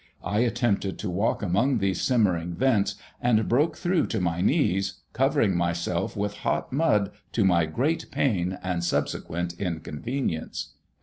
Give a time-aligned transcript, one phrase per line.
[0.23, 5.55] I attempted to walk among these simmering vents, and broke through to my knees, covering
[5.55, 10.73] myself with hot mud, to my great pain and subsequent inconvenience."